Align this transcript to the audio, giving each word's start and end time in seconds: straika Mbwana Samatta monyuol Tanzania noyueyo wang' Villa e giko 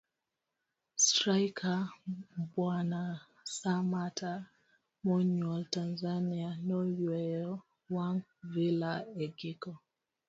straika 1.05 1.71
Mbwana 2.37 3.01
Samatta 3.57 4.31
monyuol 5.05 5.61
Tanzania 5.75 6.49
noyueyo 6.67 7.51
wang' 7.93 8.23
Villa 8.53 8.91
e 9.23 9.25
giko 9.37 9.73